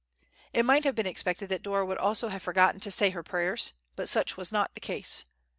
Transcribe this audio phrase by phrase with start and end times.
[0.51, 3.73] It might have been expected that Dora would also have forgotten to say her prayers,
[3.95, 5.25] but such was not the case.